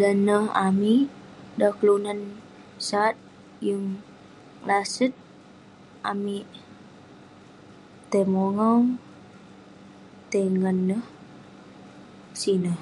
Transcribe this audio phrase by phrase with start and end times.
[0.00, 1.04] Dan neh amik,
[1.58, 2.20] dan kelunan
[2.88, 3.14] sat
[3.66, 3.86] yeng
[4.68, 5.12] laset;
[6.12, 6.46] amik
[8.10, 8.78] tai mongau,
[10.30, 11.04] tai ngan neh
[12.40, 12.78] sineh.